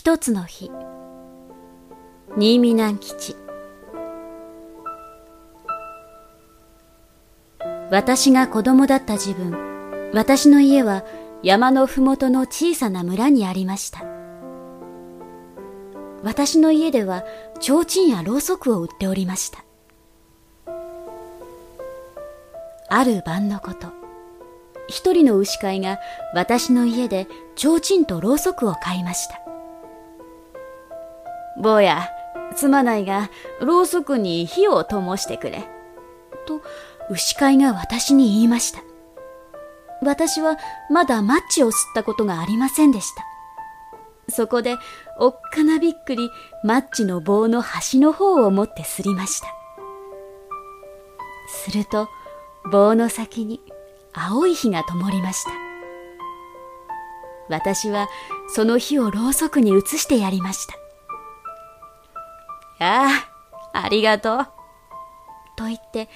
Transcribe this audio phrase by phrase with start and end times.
[0.00, 0.70] 一つの日。
[2.34, 3.36] 新見南吉。
[7.90, 10.10] 私が子供だった自分。
[10.14, 11.04] 私の家は
[11.42, 14.06] 山のふもとの小さな村にありました。
[16.22, 17.22] 私の家では
[17.60, 19.62] 提灯やろうそくを売っておりました。
[22.88, 23.88] ある晩のこと。
[24.88, 25.98] 一人の牛飼いが
[26.34, 29.39] 私の家で提灯とろうそくを買いました。
[31.60, 32.08] 坊や、
[32.56, 35.68] すまないが、ろうそくに火を灯してくれ。
[36.46, 36.62] と、
[37.10, 38.80] 牛飼いが私に言いました。
[40.02, 40.58] 私は
[40.90, 43.24] まだマッチを吸ったことがありませんでした。
[44.30, 44.76] そこで、
[45.18, 46.30] おっかなびっくり、
[46.64, 49.48] マッチの棒の端の方を持ってすりました。
[51.48, 52.08] すると、
[52.70, 53.60] 棒の先に
[54.12, 55.50] 青い火が灯りました。
[57.48, 58.08] 私は
[58.54, 60.74] その火をろうそくに移してやりました。
[62.80, 63.28] あ
[63.72, 64.46] あ、ありがとう。
[65.54, 66.08] と言って、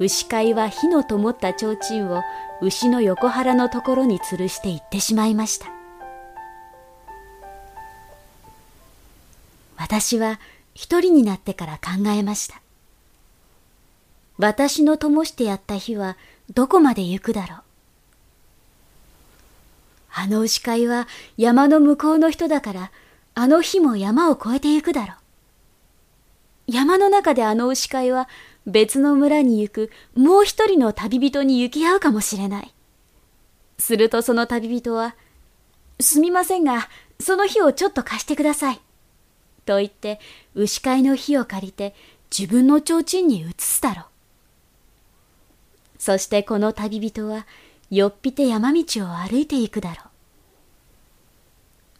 [0.00, 2.22] 牛飼いは火の灯った提灯を
[2.60, 5.66] 牛の横腹のところに吊るして行ってしまいました。
[9.76, 10.40] 私は
[10.74, 12.60] 一人になってから考えました。
[14.38, 16.16] 私の灯してやった火は
[16.54, 17.58] どこまで行くだろう。
[20.12, 22.90] あの牛飼いは山の向こうの人だから、
[23.34, 25.16] あの火も山を越えて行くだろう。
[26.66, 28.28] 山の中であの牛飼いは
[28.66, 32.72] 別の村に行くもう一人の旅人に行き合うかもしれない。
[33.78, 35.14] するとその旅人は、
[36.00, 36.88] すみませんが、
[37.20, 38.80] その火をちょっと貸してください。
[39.64, 40.20] と言って、
[40.54, 41.94] 牛飼いの火を借りて
[42.36, 44.04] 自分の提灯に移すだろう。
[45.98, 47.46] そしてこの旅人は、
[47.90, 50.06] よっぴて山道を歩いていくだろう。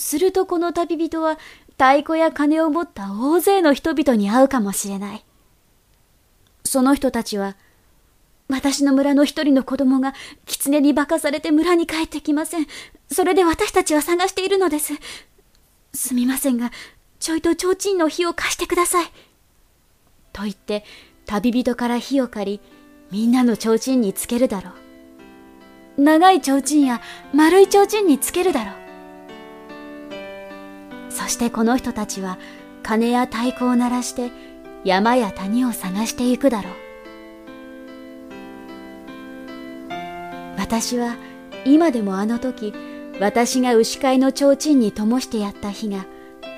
[0.00, 1.38] するとこの旅人は
[1.78, 5.24] 太鼓や金を持った大勢の人々に会うかもしれない。
[6.64, 7.56] その人たちは、
[8.48, 10.14] 私の村の一人の子供が
[10.46, 12.66] 狐に化かされて村に帰ってきません。
[13.10, 14.94] それで私たちは探しているのです。
[15.92, 16.70] すみませんが、
[17.18, 19.06] ちょいと提灯の火を貸してください。
[20.32, 20.84] と言って、
[21.26, 22.60] 旅人から火を借り、
[23.10, 24.70] みんなの提灯につけるだろ
[25.96, 26.02] う。
[26.02, 27.00] 長い提灯や
[27.32, 28.83] 丸い提灯につけるだろう。
[31.24, 32.38] そしてこの人たちは
[32.82, 34.30] 鐘や太鼓を鳴らして
[34.84, 36.72] 山や谷を探していくだろう。
[40.58, 41.16] 私は
[41.64, 42.74] 今でもあの時
[43.20, 46.04] 私が牛飼いの提灯に灯してやった火が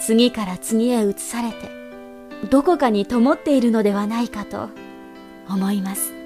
[0.00, 1.70] 次から次へ移されて
[2.50, 4.70] どこかに灯っているのではないかと
[5.48, 6.25] 思います。